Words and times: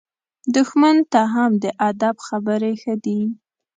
دښمن 0.55 0.97
ته 1.11 1.21
هم 1.33 1.51
د 1.63 1.65
ادب 1.89 2.15
خبرې 2.27 2.73
ښه 2.81 2.93
دي. 3.05 3.21